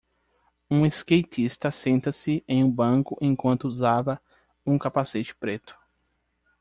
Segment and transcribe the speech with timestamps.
[0.67, 4.19] Um skatista senta-se em um banco enquanto usava
[4.65, 5.77] um capacete preto.